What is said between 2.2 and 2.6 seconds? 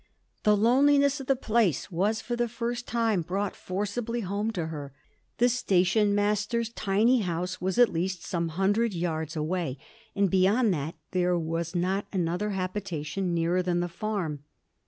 for the